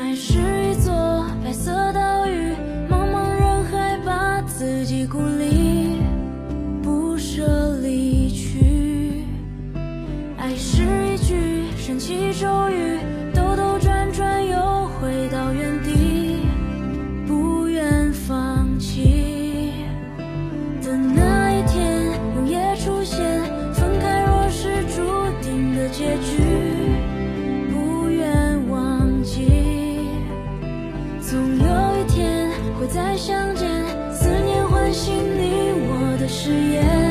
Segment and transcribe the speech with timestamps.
[0.00, 2.52] 爱是一座白色岛屿
[2.88, 5.96] 茫茫人海把自己孤立
[6.80, 9.24] 不舍离去。
[10.36, 10.82] 爱是
[11.12, 13.00] 一句神奇咒语
[31.30, 32.50] 总有一天
[32.80, 37.07] 会再相见思念唤醒你我的誓言。